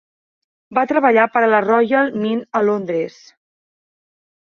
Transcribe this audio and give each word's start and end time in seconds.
Va 0.77 0.83
treballar 0.91 1.27
per 1.35 1.45
a 1.45 1.51
la 1.53 1.61
Royal 1.67 2.11
Mint 2.25 2.43
a 2.61 2.65
Londres. 2.73 3.23